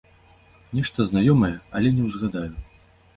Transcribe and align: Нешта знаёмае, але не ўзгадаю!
Нешта 0.77 1.05
знаёмае, 1.09 1.51
але 1.81 1.91
не 1.99 2.03
ўзгадаю! 2.09 2.47